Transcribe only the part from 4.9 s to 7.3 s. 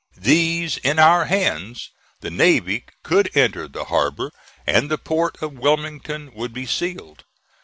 port of Wilmington would be sealed.